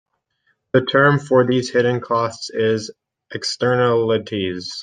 [0.73, 2.89] The term for these hidden costs is
[3.35, 4.71] "Externalities".